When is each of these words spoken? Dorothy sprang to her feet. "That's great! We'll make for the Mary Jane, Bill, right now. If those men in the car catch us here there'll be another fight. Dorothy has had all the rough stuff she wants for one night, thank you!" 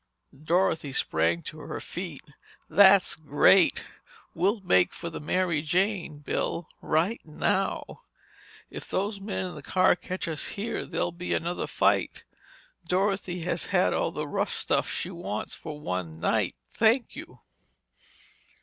Dorothy 0.43 0.93
sprang 0.93 1.43
to 1.43 1.59
her 1.59 1.79
feet. 1.79 2.23
"That's 2.67 3.13
great! 3.13 3.85
We'll 4.33 4.59
make 4.61 4.95
for 4.95 5.11
the 5.11 5.19
Mary 5.19 5.61
Jane, 5.61 6.17
Bill, 6.21 6.67
right 6.81 7.21
now. 7.23 8.01
If 8.71 8.89
those 8.89 9.19
men 9.21 9.41
in 9.45 9.53
the 9.53 9.61
car 9.61 9.95
catch 9.95 10.27
us 10.27 10.47
here 10.57 10.87
there'll 10.87 11.11
be 11.11 11.35
another 11.35 11.67
fight. 11.67 12.23
Dorothy 12.87 13.41
has 13.41 13.67
had 13.67 13.93
all 13.93 14.09
the 14.11 14.25
rough 14.27 14.51
stuff 14.51 14.89
she 14.91 15.11
wants 15.11 15.53
for 15.53 15.79
one 15.79 16.13
night, 16.13 16.55
thank 16.73 17.15
you!" 17.15 17.41